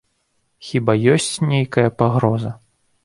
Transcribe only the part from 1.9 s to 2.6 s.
пагроза?